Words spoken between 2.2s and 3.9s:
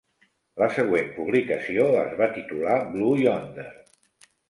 va titular "Blue Yonder".